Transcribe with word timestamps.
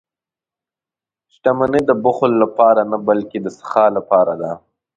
•شتمني 1.33 1.81
د 1.89 1.91
بخل 2.03 2.31
لپاره 2.43 2.81
نه، 2.91 2.97
بلکې 3.07 3.37
د 3.41 3.47
سخا 3.57 3.85
لپاره 3.97 4.33
ده. 4.41 4.51